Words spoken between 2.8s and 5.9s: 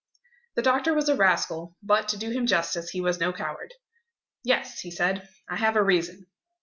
he was no coward. "Yes," he said, "I have a